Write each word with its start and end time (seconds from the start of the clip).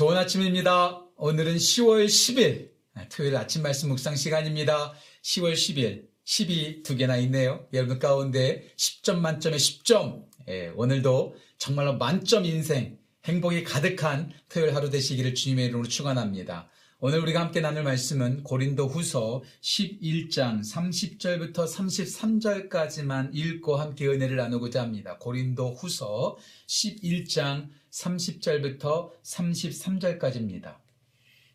좋은 0.00 0.16
아침입니다. 0.16 1.04
오늘은 1.16 1.56
10월 1.56 2.06
10일 2.06 2.70
토요일 3.10 3.36
아침 3.36 3.60
말씀 3.60 3.90
묵상 3.90 4.16
시간입니다. 4.16 4.94
10월 5.22 5.52
10일 5.52 6.06
10이 6.24 6.82
두 6.82 6.96
개나 6.96 7.18
있네요. 7.18 7.68
여러분 7.74 7.98
가운데 7.98 8.66
10점 8.78 9.18
만점에 9.18 9.58
10점 9.58 10.24
예, 10.48 10.72
오늘도 10.74 11.36
정말로 11.58 11.98
만점 11.98 12.46
인생 12.46 12.96
행복이 13.26 13.62
가득한 13.62 14.32
토요일 14.48 14.74
하루 14.74 14.88
되시기를 14.88 15.34
주님의 15.34 15.66
이름으로 15.66 15.86
축원합니다. 15.86 16.70
오늘 17.00 17.18
우리가 17.20 17.40
함께 17.40 17.60
나눌 17.60 17.82
말씀은 17.82 18.42
고린도 18.42 18.88
후서 18.88 19.42
11장 19.62 20.60
30절부터 20.60 21.70
33절까지만 21.70 23.34
읽고 23.34 23.76
함께 23.76 24.06
은혜를 24.06 24.36
나누고자 24.36 24.80
합니다. 24.80 25.18
고린도 25.18 25.74
후서 25.74 26.38
11장 26.68 27.68
30절부터 27.90 29.10
33절까지입니다. 29.22 30.76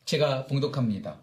제가 0.05 0.45
봉독합니다. 0.47 1.21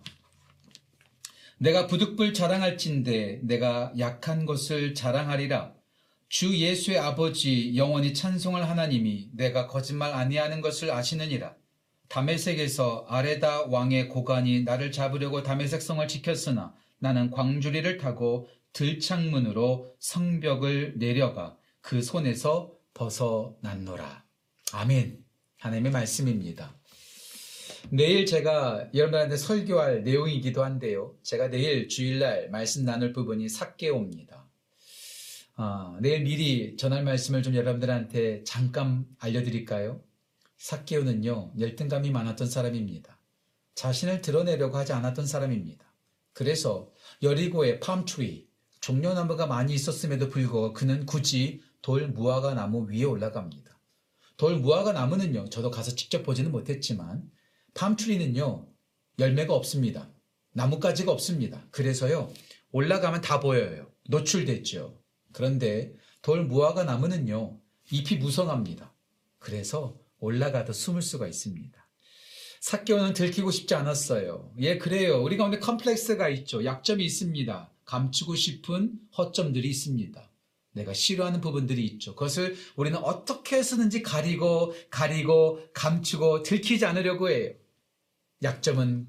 내가 1.59 1.87
부득불 1.87 2.35
자랑할진대 2.35 3.41
내가 3.43 3.93
약한 3.99 4.47
것을 4.47 4.95
자랑하리라. 4.95 5.75
주 6.29 6.57
예수의 6.57 6.99
아버지 6.99 7.77
영원히 7.77 8.15
찬송할 8.15 8.69
하나님이 8.69 9.29
내가 9.35 9.69
거짓말 9.69 10.13
아니하는 10.13 10.61
것을 10.61 10.91
아시느니라. 10.91 11.55
다메섹에서 12.09 13.07
아레다 13.09 13.67
왕의 13.67 14.09
고관이 14.09 14.65
나를 14.65 14.93
잡으려고 14.93 15.43
다메섹 15.43 15.81
성을 15.81 16.07
지켰으나 16.09 16.75
나는 16.99 17.31
광주리를 17.31 17.97
타고 17.99 18.49
들창문으로 18.73 19.95
성벽을 19.99 20.99
내려가 20.99 21.57
그 21.81 22.03
손에서 22.03 22.73
벗어났노라. 22.95 24.22
아멘. 24.73 25.25
하나님의 25.59 25.93
말씀입니다. 25.93 26.75
내일 27.91 28.27
제가 28.27 28.89
여러분한테 28.95 29.37
설교할 29.37 30.03
내용이기도 30.05 30.65
한데요. 30.65 31.17
제가 31.23 31.49
내일 31.49 31.89
주일날 31.89 32.51
말씀 32.51 32.85
나눌 32.85 33.13
부분이 33.13 33.49
삭개옵니다. 33.49 34.49
아, 35.57 35.99
내일 36.01 36.23
미리 36.23 36.77
전할 36.77 37.05
말씀을 37.05 37.43
좀 37.43 37.55
여러분들한테 37.55 38.45
잠깐 38.45 39.07
알려드릴까요? 39.19 40.03
삭개오는요, 40.57 41.55
열등감이 41.59 42.11
많았던 42.11 42.49
사람입니다. 42.49 43.19
자신을 43.75 44.23
드러내려고 44.23 44.77
하지 44.77 44.93
않았던 44.93 45.27
사람입니다. 45.27 45.85
그래서 46.33 46.91
여리고의 47.23 47.81
팜트리, 47.81 48.49
종려나무가 48.81 49.47
많이 49.47 49.75
있었음에도 49.75 50.29
불구하고 50.29 50.73
그는 50.73 51.05
굳이 51.05 51.61
돌 51.83 52.09
무화과 52.09 52.55
나무 52.55 52.89
위에 52.91 53.05
올라갑니다. 53.05 53.79
돌 54.43 54.57
무화과 54.57 54.91
나무는요, 54.91 55.51
저도 55.51 55.71
가서 55.71 55.95
직접 55.95 56.25
보지는 56.25 56.51
못했지만, 56.51 57.23
팜트리는요, 57.75 58.67
열매가 59.21 59.55
없습니다. 59.55 60.13
나뭇가지가 60.55 61.13
없습니다. 61.13 61.69
그래서요, 61.71 62.29
올라가면 62.73 63.21
다 63.21 63.39
보여요. 63.39 63.89
노출됐죠. 64.09 65.01
그런데 65.31 65.95
돌 66.23 66.45
무화과 66.45 66.83
나무는요, 66.83 67.61
잎이 67.93 68.19
무성합니다. 68.19 68.93
그래서 69.39 69.97
올라가도 70.19 70.73
숨을 70.73 71.03
수가 71.03 71.29
있습니다. 71.29 71.79
사개오는 72.63 73.13
들키고 73.13 73.53
싶지 73.53 73.77
않았어요. 73.77 74.55
예, 74.59 74.77
그래요. 74.77 75.23
우리 75.23 75.37
가운데 75.37 75.61
컴플렉스가 75.61 76.29
있죠. 76.31 76.65
약점이 76.65 77.05
있습니다. 77.05 77.73
감추고 77.85 78.35
싶은 78.35 78.99
허점들이 79.17 79.71
있습니다. 79.71 80.32
내가 80.73 80.93
싫어하는 80.93 81.41
부분들이 81.41 81.85
있죠. 81.85 82.15
그것을 82.15 82.57
우리는 82.77 82.99
어떻게 82.99 83.57
해서든지 83.57 84.03
가리고, 84.03 84.75
가리고, 84.91 85.61
감추고, 85.75 86.43
들키지 86.43 86.87
않으려고 86.87 87.31
해요. 87.31 87.53
약점은 88.43 89.09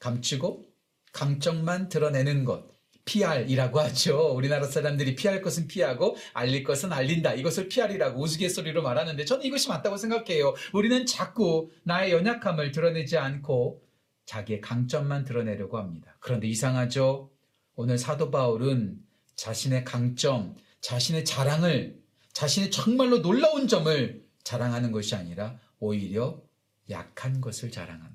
감추고, 0.00 0.64
강점만 1.12 1.88
드러내는 1.88 2.44
것. 2.44 2.74
PR이라고 3.04 3.80
하죠. 3.80 4.34
우리나라 4.34 4.66
사람들이 4.66 5.14
피할 5.14 5.42
것은 5.42 5.66
피하고 5.66 6.16
알릴 6.32 6.64
것은 6.64 6.92
알린다. 6.92 7.34
이것을 7.34 7.68
PR이라고 7.68 8.20
우스갯소리로 8.20 8.82
말하는데 8.82 9.24
저는 9.24 9.44
이것이 9.44 9.68
맞다고 9.68 9.96
생각해요. 9.96 10.54
우리는 10.72 11.04
자꾸 11.04 11.70
나의 11.82 12.12
연약함을 12.12 12.72
드러내지 12.72 13.18
않고 13.18 13.82
자기의 14.24 14.62
강점만 14.62 15.24
드러내려고 15.24 15.78
합니다. 15.78 16.16
그런데 16.18 16.48
이상하죠? 16.48 17.30
오늘 17.74 17.98
사도 17.98 18.30
바울은 18.30 18.98
자신의 19.36 19.84
강점, 19.84 20.56
자신의 20.84 21.24
자랑을, 21.24 21.98
자신의 22.34 22.70
정말로 22.70 23.22
놀라운 23.22 23.68
점을 23.68 24.22
자랑하는 24.42 24.92
것이 24.92 25.14
아니라 25.14 25.58
오히려 25.78 26.42
약한 26.90 27.40
것을 27.40 27.70
자랑합니다. 27.70 28.14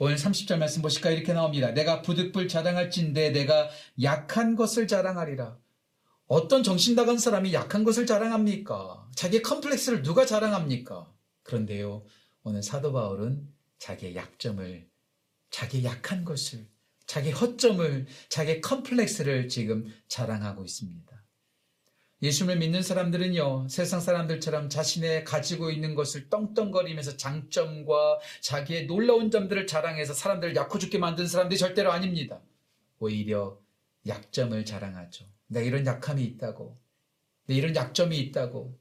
오늘 0.00 0.16
30절 0.16 0.58
말씀 0.58 0.82
보실까 0.82 1.10
이렇게 1.10 1.32
나옵니다. 1.32 1.70
내가 1.70 2.02
부득불 2.02 2.48
자랑할진대 2.48 3.30
내가 3.30 3.70
약한 4.02 4.56
것을 4.56 4.88
자랑하리라. 4.88 5.56
어떤 6.26 6.64
정신 6.64 6.96
나간 6.96 7.16
사람이 7.16 7.52
약한 7.52 7.84
것을 7.84 8.06
자랑합니까? 8.06 9.08
자기의 9.14 9.42
컴플렉스를 9.42 10.02
누가 10.02 10.26
자랑합니까? 10.26 11.14
그런데요, 11.44 12.04
오늘 12.42 12.64
사도 12.64 12.92
바울은 12.92 13.48
자기의 13.78 14.16
약점을, 14.16 14.88
자기의 15.50 15.84
약한 15.84 16.24
것을, 16.24 16.66
자기 17.06 17.30
허점을, 17.30 18.06
자기의 18.30 18.60
컴플렉스를 18.62 19.46
지금 19.46 19.86
자랑하고 20.08 20.64
있습니다. 20.64 21.16
예수를 22.22 22.56
믿는 22.56 22.82
사람들은요, 22.82 23.68
세상 23.68 24.00
사람들처럼 24.00 24.70
자신의 24.70 25.24
가지고 25.24 25.70
있는 25.70 25.94
것을 25.94 26.30
떵떵거리면서 26.30 27.16
장점과 27.18 28.18
자기의 28.40 28.86
놀라운 28.86 29.30
점들을 29.30 29.66
자랑해서 29.66 30.14
사람들을 30.14 30.56
약호 30.56 30.78
죽게 30.78 30.98
만든 30.98 31.26
사람들이 31.26 31.58
절대로 31.58 31.92
아닙니다. 31.92 32.40
오히려 32.98 33.58
약점을 34.06 34.64
자랑하죠. 34.64 35.26
내가 35.48 35.66
이런 35.66 35.84
약함이 35.84 36.24
있다고. 36.24 36.78
내 37.46 37.54
이런 37.54 37.76
약점이 37.76 38.18
있다고. 38.18 38.78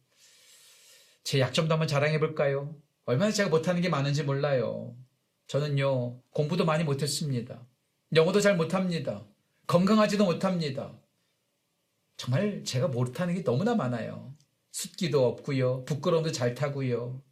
제 1.23 1.39
약점도 1.39 1.73
한번 1.73 1.87
자랑해 1.87 2.19
볼까요? 2.19 2.75
얼마나 3.05 3.31
제가 3.31 3.49
못하는 3.49 3.81
게 3.81 3.89
많은지 3.89 4.23
몰라요. 4.23 4.95
저는요, 5.47 6.21
공부도 6.31 6.65
많이 6.65 6.83
못했습니다. 6.83 7.65
영어도 8.15 8.39
잘 8.39 8.55
못합니다. 8.55 9.25
건강하지도 9.67 10.23
못합니다. 10.25 10.93
정말 12.25 12.63
제가 12.63 12.87
못하는 12.87 13.35
게 13.35 13.43
너무나 13.43 13.75
많아요. 13.75 14.35
숫기도 14.71 15.27
없고요. 15.27 15.85
부끄러움도 15.85 16.31
잘 16.31 16.55
타고요. 16.55 17.23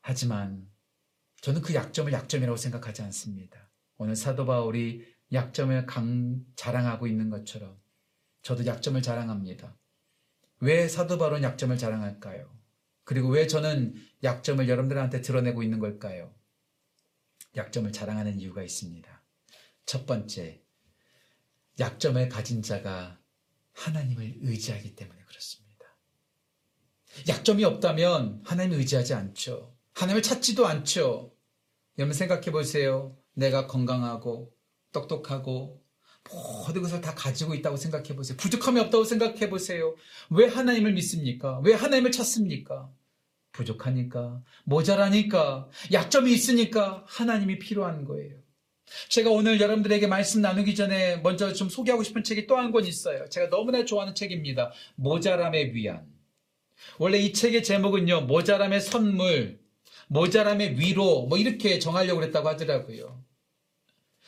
하지만 0.00 0.68
저는 1.42 1.62
그 1.62 1.74
약점을 1.74 2.12
약점이라고 2.12 2.56
생각하지 2.56 3.02
않습니다. 3.02 3.70
오늘 3.96 4.16
사도 4.16 4.46
바울이 4.46 5.06
약점을 5.32 5.86
강 5.86 6.44
자랑하고 6.56 7.06
있는 7.06 7.30
것처럼 7.30 7.80
저도 8.42 8.66
약점을 8.66 9.00
자랑합니다. 9.00 9.78
왜 10.58 10.88
사도 10.88 11.16
바울은 11.16 11.44
약점을 11.44 11.78
자랑할까요? 11.78 12.52
그리고 13.04 13.28
왜 13.28 13.46
저는 13.46 13.94
약점을 14.24 14.68
여러분들한테 14.68 15.20
드러내고 15.20 15.62
있는 15.62 15.78
걸까요? 15.78 16.34
약점을 17.54 17.92
자랑하는 17.92 18.40
이유가 18.40 18.64
있습니다. 18.64 19.22
첫 19.86 20.04
번째, 20.04 20.64
약점을 21.78 22.28
가진 22.28 22.60
자가 22.60 23.18
하나님을 23.78 24.38
의지하기 24.40 24.96
때문에 24.96 25.20
그렇습니다. 25.26 25.86
약점이 27.28 27.64
없다면 27.64 28.42
하나님을 28.44 28.78
의지하지 28.78 29.14
않죠. 29.14 29.74
하나님을 29.94 30.22
찾지도 30.22 30.66
않죠. 30.66 31.32
여러분 31.98 32.12
생각해 32.14 32.50
보세요. 32.50 33.16
내가 33.34 33.66
건강하고 33.66 34.52
똑똑하고 34.92 35.82
모든 36.66 36.82
것을 36.82 37.00
다 37.00 37.14
가지고 37.14 37.54
있다고 37.54 37.76
생각해 37.76 38.14
보세요. 38.14 38.36
부족함이 38.36 38.80
없다고 38.80 39.04
생각해 39.04 39.48
보세요. 39.48 39.94
왜 40.30 40.46
하나님을 40.46 40.92
믿습니까? 40.92 41.60
왜 41.60 41.74
하나님을 41.74 42.12
찾습니까? 42.12 42.90
부족하니까, 43.52 44.42
모자라니까, 44.64 45.68
약점이 45.92 46.32
있으니까 46.32 47.04
하나님이 47.08 47.58
필요한 47.58 48.04
거예요. 48.04 48.36
제가 49.08 49.30
오늘 49.30 49.60
여러분들에게 49.60 50.06
말씀 50.06 50.40
나누기 50.42 50.74
전에 50.74 51.16
먼저 51.18 51.52
좀 51.52 51.68
소개하고 51.68 52.02
싶은 52.02 52.24
책이 52.24 52.46
또 52.46 52.56
한 52.56 52.72
권 52.72 52.84
있어요. 52.84 53.28
제가 53.28 53.48
너무나 53.50 53.84
좋아하는 53.84 54.14
책입니다. 54.14 54.72
모자람의 54.96 55.74
위안. 55.74 56.06
원래 56.98 57.18
이 57.18 57.32
책의 57.32 57.62
제목은요, 57.64 58.22
모자람의 58.22 58.80
선물, 58.80 59.60
모자람의 60.08 60.78
위로, 60.78 61.26
뭐 61.26 61.38
이렇게 61.38 61.78
정하려고 61.78 62.20
그랬다고 62.20 62.48
하더라고요. 62.48 63.24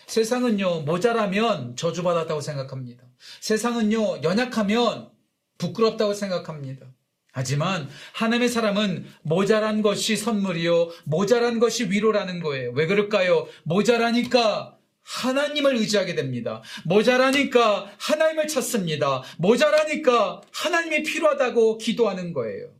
세상은요, 0.06 0.80
모자라면 0.82 1.76
저주받았다고 1.76 2.40
생각합니다. 2.40 3.04
세상은요, 3.40 4.22
연약하면 4.22 5.10
부끄럽다고 5.58 6.14
생각합니다. 6.14 6.86
하지만 7.32 7.88
하나님의 8.14 8.48
사람은 8.48 9.06
모자란 9.22 9.82
것이 9.82 10.16
선물이요. 10.16 10.90
모자란 11.04 11.60
것이 11.60 11.90
위로라는 11.90 12.40
거예요. 12.40 12.72
왜 12.72 12.86
그럴까요? 12.86 13.46
모자라니까 13.64 14.76
하나님을 15.02 15.76
의지하게 15.76 16.14
됩니다. 16.14 16.62
모자라니까 16.84 17.92
하나님을 17.98 18.48
찾습니다. 18.48 19.22
모자라니까 19.38 20.42
하나님이 20.52 21.02
필요하다고 21.02 21.78
기도하는 21.78 22.32
거예요. 22.32 22.70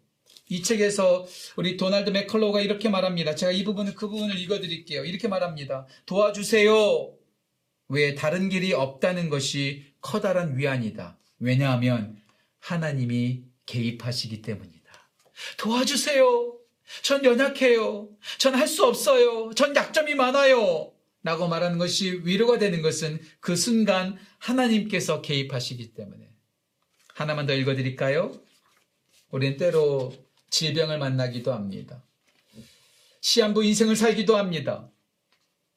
이 0.48 0.62
책에서 0.62 1.26
우리 1.56 1.76
도널드 1.76 2.10
맥컬로우가 2.10 2.60
이렇게 2.60 2.88
말합니다. 2.88 3.36
제가 3.36 3.52
이 3.52 3.62
부분을 3.62 3.94
그 3.94 4.08
부분을 4.08 4.36
읽어드릴게요. 4.38 5.04
이렇게 5.04 5.28
말합니다. 5.28 5.86
도와주세요. 6.06 7.12
왜 7.88 8.14
다른 8.14 8.48
길이 8.48 8.72
없다는 8.72 9.28
것이 9.30 9.84
커다란 10.00 10.56
위안이다. 10.58 11.18
왜냐하면 11.38 12.16
하나님이 12.58 13.49
개입하시기 13.70 14.42
때문이다. 14.42 14.90
도와주세요. 15.58 16.58
전 17.02 17.24
연약해요. 17.24 18.08
전 18.38 18.54
할 18.54 18.66
수 18.66 18.84
없어요. 18.84 19.52
전 19.54 19.74
약점이 19.76 20.14
많아요. 20.16 20.92
라고 21.22 21.46
말하는 21.48 21.78
것이 21.78 22.20
위로가 22.24 22.58
되는 22.58 22.82
것은 22.82 23.20
그 23.40 23.54
순간 23.54 24.18
하나님께서 24.38 25.20
개입하시기 25.22 25.94
때문에. 25.94 26.28
하나만 27.14 27.46
더 27.46 27.54
읽어드릴까요? 27.54 28.32
우리는 29.30 29.56
때로 29.56 30.12
질병을 30.50 30.98
만나기도 30.98 31.52
합니다. 31.52 32.02
시한부 33.20 33.62
인생을 33.64 33.94
살기도 33.96 34.36
합니다. 34.36 34.90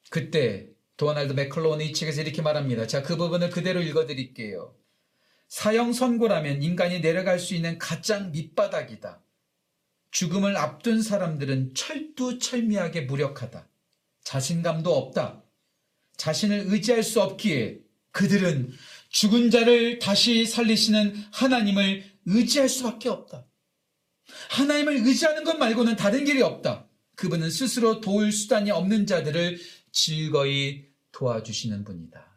그때 0.09 0.67
도널드 0.97 1.33
맥컬로는 1.33 1.85
이 1.85 1.93
책에서 1.93 2.21
이렇게 2.21 2.41
말합니다. 2.41 2.87
자, 2.87 3.03
그 3.03 3.17
부분을 3.17 3.49
그대로 3.49 3.81
읽어드릴게요. 3.81 4.73
사형 5.47 5.93
선고라면 5.93 6.63
인간이 6.63 7.01
내려갈 7.01 7.39
수 7.39 7.53
있는 7.53 7.77
가장 7.77 8.31
밑바닥이다. 8.31 9.23
죽음을 10.11 10.57
앞둔 10.57 11.01
사람들은 11.01 11.73
철두철미하게 11.73 13.01
무력하다. 13.01 13.67
자신감도 14.23 14.95
없다. 14.95 15.43
자신을 16.17 16.65
의지할 16.67 17.03
수 17.03 17.21
없기에 17.21 17.79
그들은 18.11 18.71
죽은 19.09 19.51
자를 19.51 19.99
다시 19.99 20.45
살리시는 20.45 21.15
하나님을 21.31 22.03
의지할 22.25 22.69
수밖에 22.69 23.09
없다. 23.09 23.47
하나님을 24.49 25.05
의지하는 25.05 25.43
것 25.43 25.57
말고는 25.57 25.95
다른 25.95 26.25
길이 26.25 26.41
없다. 26.41 26.87
그분은 27.15 27.49
스스로 27.49 28.01
도울 28.01 28.31
수단이 28.31 28.71
없는 28.71 29.05
자들을 29.05 29.59
즐거이 29.91 30.85
도와주시는 31.11 31.83
분이다. 31.83 32.32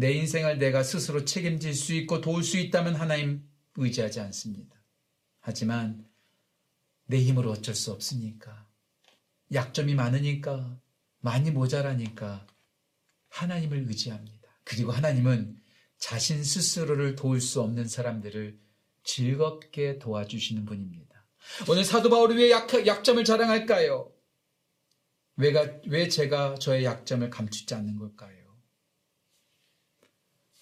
내 0.00 0.12
인생을 0.12 0.58
내가 0.58 0.82
스스로 0.82 1.26
책임질 1.26 1.74
수 1.74 1.92
있고 1.92 2.22
도울 2.22 2.42
수 2.42 2.56
있다면 2.56 2.94
하나님 2.94 3.46
의지하지 3.76 4.20
않습니다. 4.20 4.82
하지만 5.40 6.08
내 7.04 7.22
힘으로 7.22 7.50
어쩔 7.50 7.74
수 7.74 7.92
없으니까 7.92 8.66
약점이 9.52 9.94
많으니까 9.94 10.80
많이 11.18 11.50
모자라니까 11.50 12.46
하나님을 13.28 13.88
의지합니다. 13.88 14.48
그리고 14.64 14.90
하나님은 14.90 15.60
자신 15.98 16.42
스스로를 16.42 17.14
도울 17.14 17.42
수 17.42 17.60
없는 17.60 17.86
사람들을 17.86 18.58
즐겁게 19.04 19.98
도와주시는 19.98 20.64
분입니다. 20.64 21.26
오늘 21.68 21.84
사도 21.84 22.08
바울이 22.08 22.36
왜 22.36 22.50
약, 22.50 22.86
약점을 22.86 23.22
자랑할까요? 23.22 24.10
왜가, 25.36 25.78
왜 25.88 26.08
제가 26.08 26.54
저의 26.54 26.86
약점을 26.86 27.28
감추지 27.28 27.74
않는 27.74 27.98
걸까요? 27.98 28.39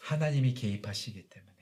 하나님이 0.08 0.54
개입하시기 0.54 1.28
때문에. 1.28 1.54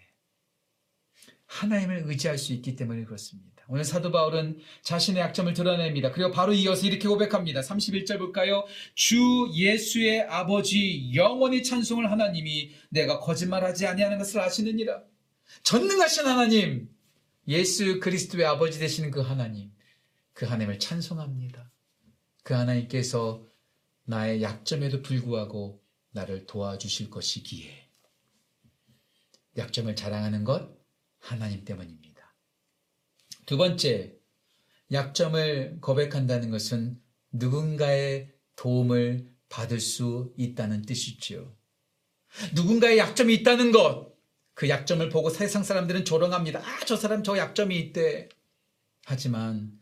하나님을 1.47 2.05
의지할 2.07 2.39
수 2.39 2.53
있기 2.53 2.77
때문에 2.77 3.05
그렇습니다. 3.05 3.65
오늘 3.69 3.83
사도 3.83 4.13
바울은 4.13 4.61
자신의 4.83 5.21
약점을 5.21 5.53
드러냅니다. 5.53 6.13
그리고 6.13 6.31
바로 6.31 6.53
이어서 6.53 6.87
이렇게 6.87 7.09
고백합니다. 7.09 7.61
31절 7.61 8.19
볼까요? 8.19 8.65
주 8.95 9.51
예수의 9.53 10.23
아버지 10.29 11.13
영원히 11.15 11.65
찬송을 11.65 12.11
하나님이 12.11 12.71
내가 12.91 13.19
거짓말하지 13.19 13.87
아니하는 13.87 14.19
것을 14.19 14.41
아시느니라. 14.41 15.03
전능하신 15.65 16.27
하나님, 16.27 16.89
예수 17.49 17.99
그리스도의 17.99 18.45
아버지 18.45 18.79
되시는 18.79 19.11
그 19.11 19.21
하나님, 19.21 19.73
그 20.35 20.47
하나님을 20.47 20.79
찬송합니다. 20.79 21.73
그 22.45 22.55
하나님께서 22.55 23.45
나의 24.05 24.43
약점에도 24.43 25.03
불구하고 25.03 25.83
나를 26.13 26.47
도와주실 26.47 27.11
것이기에 27.11 27.86
약점을 29.57 29.95
자랑하는 29.97 30.45
것 30.45 30.77
하나님 31.19 31.65
때문입니다. 31.65 32.35
두 33.47 33.57
번째, 33.57 34.15
약점을 34.93 35.79
고백한다는 35.81 36.51
것은 36.51 37.01
누군가의 37.33 38.33
도움을 38.57 39.29
받을 39.49 39.81
수 39.81 40.33
있다는 40.37 40.83
뜻이죠. 40.83 41.57
누군가의 42.55 42.99
약점이 42.99 43.35
있다는 43.35 43.73
것, 43.73 44.15
그 44.55 44.69
약점을 44.69 45.09
보고 45.11 45.31
세상 45.31 45.63
사람들은 45.63 46.05
조롱합니다. 46.05 46.61
아, 46.61 46.81
저 46.87 46.97
사람 46.97 47.23
저 47.23 47.37
약점이 47.37 47.79
있대. 47.79 48.29
하지만 49.05 49.79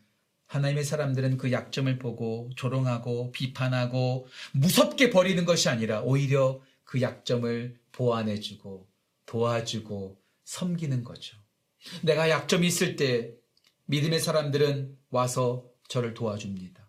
하나님의 0.47 0.83
사람들은 0.83 1.37
그 1.37 1.51
약점을 1.51 1.97
보고 1.97 2.49
조롱하고 2.55 3.31
비판하고 3.31 4.27
무섭게 4.53 5.09
버리는 5.09 5.43
것이 5.45 5.69
아니라 5.69 6.01
오히려 6.01 6.61
그 6.83 7.01
약점을 7.01 7.79
보완해주고 7.91 8.87
도와주고 9.25 10.19
섬기는 10.43 11.03
거죠. 11.03 11.37
내가 12.01 12.29
약점이 12.29 12.65
있을 12.67 12.95
때 12.95 13.33
믿음의 13.85 14.19
사람들은 14.19 14.97
와서 15.09 15.65
저를 15.87 16.13
도와줍니다. 16.13 16.85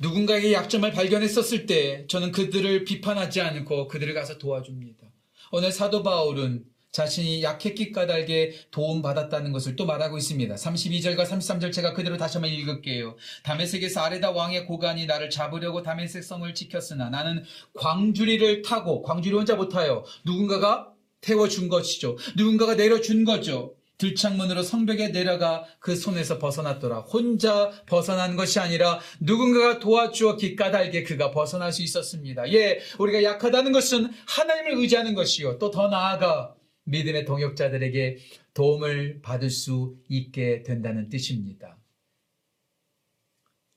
누군가에게 0.00 0.52
약점을 0.52 0.90
발견했었을 0.92 1.66
때 1.66 2.06
저는 2.08 2.32
그들을 2.32 2.84
비판하지 2.84 3.40
않고 3.40 3.88
그들을 3.88 4.12
가서 4.14 4.38
도와줍니다. 4.38 5.08
오늘 5.50 5.72
사도 5.72 6.02
바울은 6.02 6.64
자신이 6.92 7.42
약했기 7.42 7.90
까닭에 7.90 8.66
도움받았다는 8.70 9.52
것을 9.52 9.76
또 9.76 9.86
말하고 9.86 10.18
있습니다. 10.18 10.54
32절과 10.54 11.24
33절 11.24 11.72
제가 11.72 11.94
그대로 11.94 12.18
다시 12.18 12.36
한번 12.36 12.50
읽을게요. 12.52 13.16
다메섹에서 13.44 14.02
아레다 14.02 14.32
왕의 14.32 14.66
고관이 14.66 15.06
나를 15.06 15.30
잡으려고 15.30 15.82
다메섹 15.82 16.22
성을 16.22 16.54
지켰으나 16.54 17.08
나는 17.08 17.44
광주리를 17.74 18.60
타고 18.60 19.00
광주리 19.00 19.34
혼자 19.34 19.56
못 19.56 19.70
타요. 19.70 20.04
누군가가 20.26 20.91
태워준 21.22 21.68
것이죠. 21.68 22.18
누군가가 22.36 22.74
내려준 22.74 23.24
거죠. 23.24 23.74
들창문으로 23.98 24.62
성벽에 24.64 25.12
내려가 25.12 25.64
그 25.78 25.94
손에서 25.94 26.38
벗어났더라. 26.38 27.00
혼자 27.00 27.70
벗어난 27.86 28.34
것이 28.36 28.58
아니라 28.58 28.98
누군가가 29.20 29.78
도와주었기 29.78 30.56
까닭에 30.56 31.04
그가 31.04 31.30
벗어날 31.30 31.72
수 31.72 31.82
있었습니다. 31.82 32.52
예, 32.52 32.80
우리가 32.98 33.22
약하다는 33.22 33.70
것은 33.72 34.10
하나님을 34.26 34.82
의지하는 34.82 35.14
것이요. 35.14 35.58
또 35.58 35.70
더 35.70 35.88
나아가 35.88 36.54
믿음의 36.84 37.24
동역자들에게 37.26 38.18
도움을 38.54 39.22
받을 39.22 39.50
수 39.50 39.96
있게 40.08 40.64
된다는 40.64 41.08
뜻입니다. 41.08 41.78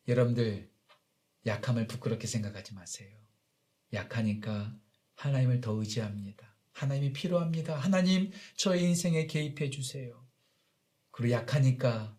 여러분들, 0.08 0.70
약함을 1.46 1.86
부끄럽게 1.86 2.26
생각하지 2.26 2.74
마세요. 2.74 3.16
약하니까 3.94 4.76
하나님을 5.16 5.62
더 5.62 5.74
의지합니다. 5.74 6.55
하나님이 6.76 7.14
필요합니다. 7.14 7.78
하나님, 7.78 8.32
저의 8.58 8.84
인생에 8.84 9.28
개입해 9.28 9.70
주세요. 9.70 10.22
그리고 11.12 11.34
약하니까 11.34 12.18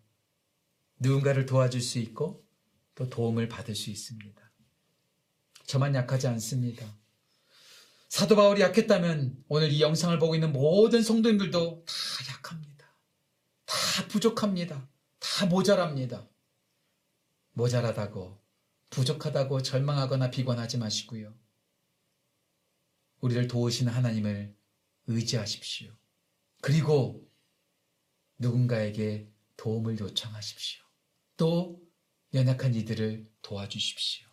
누군가를 0.97 1.45
도와줄 1.45 1.79
수 1.79 1.99
있고 1.99 2.43
또 2.95 3.07
도움을 3.07 3.49
받을 3.49 3.75
수 3.75 3.91
있습니다. 3.91 4.51
저만 5.67 5.93
약하지 5.93 6.25
않습니다. 6.27 6.97
사도 8.09 8.35
바울이 8.35 8.61
약했다면 8.61 9.43
오늘 9.47 9.71
이 9.71 9.79
영상을 9.79 10.17
보고 10.17 10.33
있는 10.33 10.51
모든 10.51 11.03
성도님들도 11.03 11.85
다 11.85 12.33
약합니다. 12.33 12.87
다 13.65 14.07
부족합니다. 14.07 14.89
다 15.19 15.45
모자랍니다. 15.45 16.27
모자라다고, 17.51 18.41
부족하다고 18.89 19.61
절망하거나 19.61 20.31
비관하지 20.31 20.79
마시고요. 20.79 21.35
우리를 23.27 23.47
도우시는 23.47 23.91
하나님을 23.91 24.55
의지하십시오. 25.07 25.91
그리고 26.61 27.27
누군가에게 28.39 29.29
도움을 29.57 29.99
요청하십시오. 29.99 30.81
또 31.35 31.79
연약한 32.33 32.73
이들을 32.73 33.29
도와주십시오. 33.41 34.27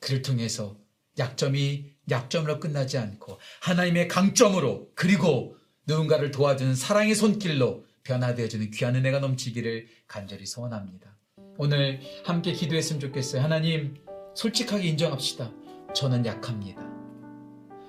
그를 0.00 0.22
통해서 0.22 0.80
약점이 1.18 1.92
약점으로 2.10 2.58
끝나지 2.58 2.98
않고 2.98 3.38
하나님의 3.60 4.08
강점으로 4.08 4.92
그리고 4.94 5.56
누군가를 5.86 6.30
도와주는 6.30 6.74
사랑의 6.74 7.14
손길로 7.14 7.84
변화되어주는 8.04 8.70
귀한 8.70 8.96
은혜가 8.96 9.20
넘치기를 9.20 9.88
간절히 10.06 10.46
소원합니다. 10.46 11.16
오늘 11.58 12.00
함께 12.24 12.52
기도했으면 12.52 12.98
좋겠어요. 13.00 13.42
하나님, 13.42 14.02
솔직하게 14.34 14.88
인정합시다. 14.88 15.52
저는 15.94 16.24
약합니다. 16.24 17.01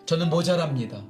저는 0.06 0.30
모자랍니다. 0.30 1.04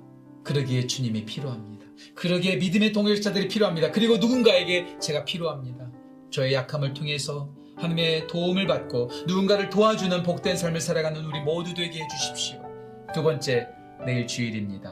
그러기에 0.43 0.87
주님이 0.87 1.25
필요합니다. 1.25 1.85
그러기에 2.15 2.57
믿음의 2.57 2.91
동역자들이 2.91 3.47
필요합니다. 3.47 3.91
그리고 3.91 4.17
누군가에게 4.17 4.99
제가 4.99 5.25
필요합니다. 5.25 5.91
저의 6.29 6.53
약함을 6.53 6.93
통해서 6.93 7.49
하나님의 7.75 8.27
도움을 8.27 8.67
받고 8.67 9.09
누군가를 9.27 9.69
도와주는 9.69 10.23
복된 10.23 10.57
삶을 10.57 10.79
살아가는 10.81 11.23
우리 11.25 11.39
모두 11.41 11.73
되게 11.73 12.01
해주십시오. 12.01 12.61
두 13.13 13.23
번째, 13.23 13.67
내일 14.05 14.27
주일입니다. 14.27 14.91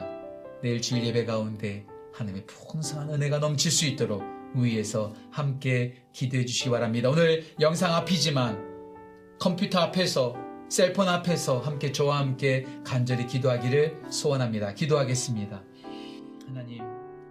내일 0.62 0.80
주일 0.80 1.04
예배 1.04 1.24
가운데 1.24 1.84
하나님의 2.12 2.46
풍성한 2.46 3.10
은혜가 3.10 3.38
넘칠 3.38 3.70
수 3.70 3.86
있도록 3.86 4.22
위해서 4.54 5.14
함께 5.30 6.04
기도해 6.12 6.44
주시기 6.44 6.70
바랍니다. 6.70 7.08
오늘 7.10 7.44
영상 7.60 7.94
앞이지만 7.94 8.72
컴퓨터 9.38 9.80
앞에서 9.80 10.36
셀폰 10.72 11.06
앞에서 11.06 11.58
함께 11.58 11.92
저와 11.92 12.20
함께 12.20 12.66
간절히 12.82 13.26
기도하기를 13.26 14.04
소원합니다. 14.08 14.72
기도하겠습니다. 14.72 15.62
하나님, 16.46 16.82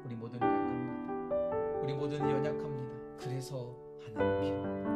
우리 0.05 0.13
모두는 0.13 0.47
약합니다. 0.47 1.79
우리 1.81 1.93
모두는 1.95 2.29
연약합니다. 2.29 2.93
그래서 3.17 3.75
하나님 4.13 4.41
필요합니다. 4.43 4.91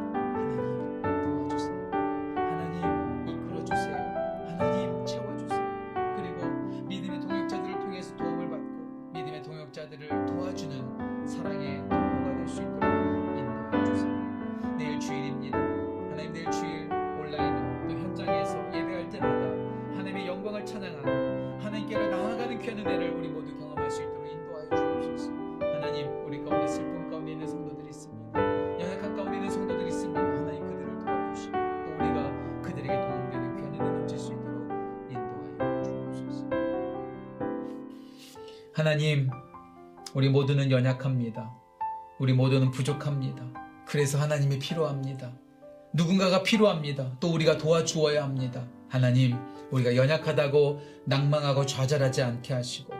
하나님 1.02 1.48
도와주세요. 1.48 1.90
하나님 2.36 3.28
이끌어주세요. 3.28 3.96
하나님 4.46 5.04
채워주세요. 5.04 6.14
그리고 6.16 6.46
믿음의 6.86 7.20
동역자들을 7.22 7.80
통해서 7.80 8.16
도움을 8.16 8.48
받고 8.48 9.10
믿음의 9.12 9.42
동역자들을 9.42 10.26
도와주는 10.26 11.26
사랑의 11.26 11.95
하나님 38.76 39.30
우리 40.12 40.28
모두는 40.28 40.70
연약합니다. 40.70 41.50
우리 42.18 42.34
모두는 42.34 42.70
부족합니다. 42.70 43.42
그래서 43.86 44.18
하나님이 44.18 44.58
필요합니다. 44.58 45.32
누군가가 45.94 46.42
필요합니다. 46.42 47.16
또 47.18 47.32
우리가 47.32 47.56
도와주어야 47.56 48.22
합니다. 48.22 48.68
하나님, 48.90 49.34
우리가 49.70 49.96
연약하다고 49.96 50.82
낭망하고 51.06 51.64
좌절하지 51.64 52.20
않게 52.20 52.52
하시고, 52.52 52.92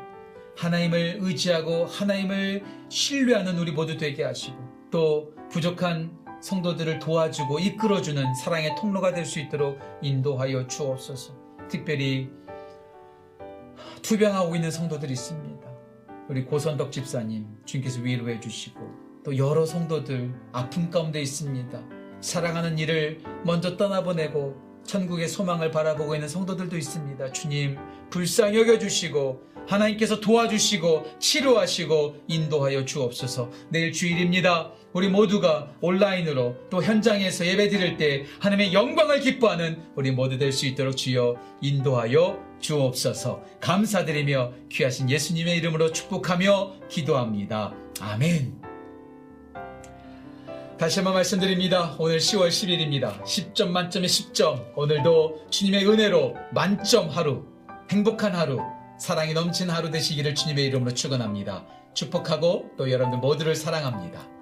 하나님을 0.57 1.19
의지하고 1.21 1.85
하나님을 1.85 2.65
신뢰하는 2.89 3.59
우리 3.59 3.73
모두 3.73 3.99
되게 3.99 4.25
하시고, 4.25 4.57
또 4.91 5.35
부족한 5.51 6.17
성도들을 6.41 7.01
도와주고 7.01 7.59
이끌어주는 7.59 8.35
사랑의 8.37 8.77
통로가 8.77 9.13
될 9.13 9.27
수 9.27 9.41
있도록 9.41 9.79
인도하여 10.01 10.69
주옵소서. 10.69 11.35
특별히 11.69 12.31
투병하고 14.03 14.55
있는 14.55 14.71
성도들이 14.71 15.13
있습니다. 15.13 15.67
우리 16.29 16.45
고선덕 16.45 16.91
집사님, 16.91 17.47
주님께서 17.65 18.01
위로해 18.01 18.41
주시고, 18.41 18.81
또 19.25 19.37
여러 19.37 19.65
성도들 19.65 20.35
아픔 20.53 20.91
가운데 20.91 21.21
있습니다. 21.21 21.83
사랑하는 22.21 22.79
이를 22.79 23.21
먼저 23.45 23.77
떠나보내고 23.77 24.66
천국의 24.87 25.29
소망을 25.29 25.71
바라보고 25.71 26.15
있는 26.15 26.29
성도들도 26.29 26.77
있습니다. 26.77 27.33
주님, 27.33 27.77
불쌍히 28.11 28.59
여겨주시고, 28.59 29.43
하나님께서 29.67 30.21
도와주시고, 30.21 31.19
치료하시고, 31.19 32.17
인도하여 32.29 32.85
주옵소서. 32.85 33.51
내일 33.69 33.93
주일입니다. 33.93 34.73
우리 34.93 35.09
모두가 35.09 35.73
온라인으로 35.81 36.57
또 36.71 36.83
현장에서 36.83 37.45
예배 37.45 37.69
드릴 37.69 37.97
때 37.97 38.25
하나님의 38.41 38.73
영광을 38.73 39.21
기뻐하는 39.21 39.83
우리 39.95 40.11
모두 40.11 40.39
될 40.39 40.53
수 40.53 40.67
있도록 40.67 40.97
주여 40.97 41.37
인도하여 41.61 42.39
주옵소서. 42.61 43.43
감사드리며 43.61 44.53
귀하신 44.71 45.11
예수님의 45.11 45.59
이름으로 45.59 45.93
축복하며 45.93 46.89
기도합니다. 46.89 47.75
아멘. 48.01 48.66
다시 50.79 50.99
한번 50.99 51.15
말씀드립니다. 51.15 51.97
오늘 51.99 52.19
10월 52.19 52.49
10일입니다. 52.49 53.23
10점 53.23 53.69
만점에 53.69 54.07
10점. 54.07 54.77
오늘도 54.77 55.47
주님의 55.49 55.89
은혜로 55.89 56.35
만점 56.53 57.09
하루, 57.09 57.47
행복한 57.91 58.35
하루, 58.35 58.61
사랑이 58.99 59.33
넘친 59.33 59.71
하루 59.71 59.91
되시기를 59.91 60.35
주님의 60.35 60.67
이름으로 60.67 60.93
축원합니다. 60.93 61.65
축복하고 61.95 62.73
또 62.77 62.91
여러분들 62.91 63.21
모두를 63.21 63.57
사랑합니다. 63.57 64.36